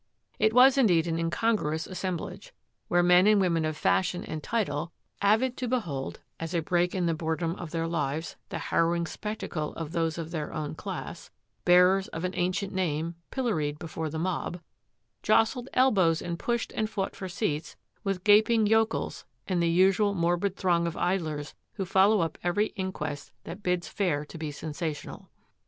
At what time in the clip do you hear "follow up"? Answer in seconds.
21.85-22.39